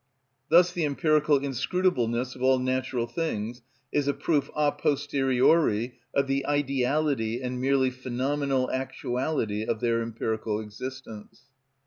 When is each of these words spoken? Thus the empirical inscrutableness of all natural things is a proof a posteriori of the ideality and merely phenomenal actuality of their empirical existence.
Thus 0.49 0.71
the 0.71 0.83
empirical 0.83 1.37
inscrutableness 1.39 2.35
of 2.35 2.41
all 2.41 2.57
natural 2.57 3.05
things 3.05 3.61
is 3.91 4.07
a 4.07 4.15
proof 4.15 4.49
a 4.55 4.71
posteriori 4.71 5.99
of 6.11 6.25
the 6.25 6.43
ideality 6.47 7.39
and 7.39 7.61
merely 7.61 7.91
phenomenal 7.91 8.71
actuality 8.71 9.63
of 9.63 9.79
their 9.79 10.01
empirical 10.01 10.59
existence. 10.59 11.41